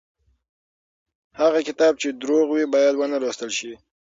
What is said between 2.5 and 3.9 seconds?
وي بايد ونه لوستل شي.